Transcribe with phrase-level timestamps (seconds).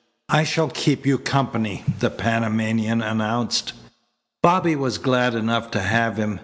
[0.29, 3.73] "I shall keep you company," the Panamanian announced.
[4.41, 6.39] Bobby was glad enough to have him.